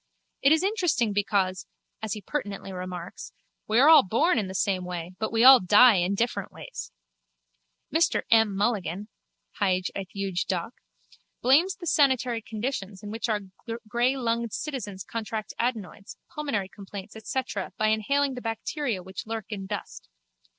It 0.41 0.51
is 0.51 0.63
interesting 0.63 1.13
because, 1.13 1.67
as 2.01 2.13
he 2.13 2.23
pertinently 2.23 2.73
remarks, 2.73 3.33
we 3.67 3.77
are 3.79 3.87
all 3.87 4.01
born 4.01 4.39
in 4.39 4.47
the 4.47 4.55
same 4.55 4.83
way 4.83 5.11
but 5.19 5.31
we 5.31 5.43
all 5.43 5.59
die 5.59 5.97
in 5.97 6.15
different 6.15 6.51
ways. 6.51 6.91
Mr 7.93 8.23
M. 8.31 8.55
Mulligan 8.55 9.09
(Hyg. 9.59 9.91
et 9.93 10.07
Eug. 10.17 10.43
Doc.) 10.47 10.73
blames 11.43 11.75
the 11.75 11.85
sanitary 11.85 12.41
conditions 12.41 13.03
in 13.03 13.11
which 13.11 13.29
our 13.29 13.41
greylunged 13.87 14.53
citizens 14.53 15.03
contract 15.03 15.53
adenoids, 15.59 16.17
pulmonary 16.33 16.67
complaints 16.67 17.15
etc. 17.15 17.71
by 17.77 17.89
inhaling 17.89 18.33
the 18.33 18.41
bacteria 18.41 19.03
which 19.03 19.27
lurk 19.27 19.45
in 19.51 19.67
dust. 19.67 20.09